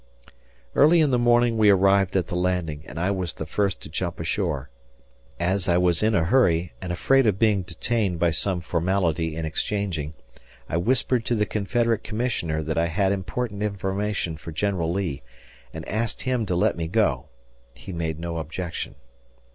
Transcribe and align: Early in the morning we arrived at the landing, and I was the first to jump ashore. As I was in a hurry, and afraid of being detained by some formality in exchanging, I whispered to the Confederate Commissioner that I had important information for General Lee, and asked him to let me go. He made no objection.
Early 0.73 0.99
in 0.99 1.11
the 1.11 1.19
morning 1.19 1.59
we 1.59 1.69
arrived 1.69 2.15
at 2.15 2.25
the 2.25 2.35
landing, 2.35 2.81
and 2.87 2.99
I 2.99 3.11
was 3.11 3.35
the 3.35 3.45
first 3.45 3.81
to 3.83 3.89
jump 3.89 4.19
ashore. 4.19 4.71
As 5.39 5.69
I 5.69 5.77
was 5.77 6.01
in 6.01 6.15
a 6.15 6.23
hurry, 6.23 6.73
and 6.81 6.91
afraid 6.91 7.27
of 7.27 7.37
being 7.37 7.61
detained 7.61 8.17
by 8.17 8.31
some 8.31 8.61
formality 8.61 9.35
in 9.35 9.45
exchanging, 9.45 10.15
I 10.67 10.77
whispered 10.77 11.23
to 11.25 11.35
the 11.35 11.45
Confederate 11.45 12.03
Commissioner 12.03 12.63
that 12.63 12.79
I 12.79 12.87
had 12.87 13.11
important 13.11 13.61
information 13.61 14.37
for 14.37 14.51
General 14.51 14.91
Lee, 14.91 15.21
and 15.71 15.87
asked 15.87 16.23
him 16.23 16.47
to 16.47 16.55
let 16.55 16.75
me 16.75 16.87
go. 16.87 17.27
He 17.75 17.93
made 17.93 18.19
no 18.19 18.37
objection. 18.39 18.95